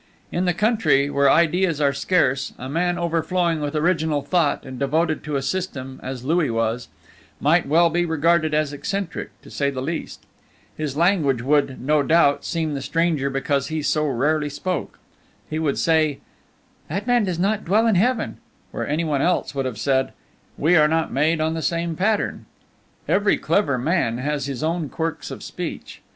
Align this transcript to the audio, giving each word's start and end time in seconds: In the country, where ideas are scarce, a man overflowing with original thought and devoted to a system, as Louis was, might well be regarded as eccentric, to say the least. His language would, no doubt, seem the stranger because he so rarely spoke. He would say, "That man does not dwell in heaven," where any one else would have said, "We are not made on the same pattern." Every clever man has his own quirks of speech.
In 0.31 0.45
the 0.45 0.53
country, 0.55 1.11
where 1.11 1.29
ideas 1.29 1.79
are 1.79 1.93
scarce, 1.93 2.53
a 2.57 2.67
man 2.67 2.97
overflowing 2.97 3.61
with 3.61 3.75
original 3.75 4.23
thought 4.23 4.65
and 4.65 4.79
devoted 4.79 5.23
to 5.25 5.35
a 5.35 5.43
system, 5.43 5.99
as 6.01 6.23
Louis 6.23 6.49
was, 6.49 6.87
might 7.39 7.67
well 7.67 7.91
be 7.91 8.03
regarded 8.03 8.55
as 8.55 8.73
eccentric, 8.73 9.29
to 9.43 9.51
say 9.51 9.69
the 9.69 9.79
least. 9.79 10.23
His 10.75 10.97
language 10.97 11.43
would, 11.43 11.79
no 11.79 12.01
doubt, 12.01 12.43
seem 12.45 12.73
the 12.73 12.81
stranger 12.81 13.29
because 13.29 13.67
he 13.67 13.83
so 13.83 14.07
rarely 14.07 14.49
spoke. 14.49 14.97
He 15.47 15.59
would 15.59 15.77
say, 15.77 16.17
"That 16.89 17.05
man 17.05 17.23
does 17.25 17.37
not 17.37 17.63
dwell 17.63 17.85
in 17.85 17.93
heaven," 17.93 18.37
where 18.71 18.87
any 18.87 19.03
one 19.03 19.21
else 19.21 19.53
would 19.53 19.65
have 19.65 19.77
said, 19.77 20.13
"We 20.57 20.75
are 20.77 20.87
not 20.87 21.13
made 21.13 21.39
on 21.39 21.53
the 21.53 21.61
same 21.61 21.95
pattern." 21.95 22.47
Every 23.07 23.37
clever 23.37 23.77
man 23.77 24.17
has 24.17 24.47
his 24.47 24.63
own 24.63 24.89
quirks 24.89 25.29
of 25.29 25.43
speech. 25.43 26.01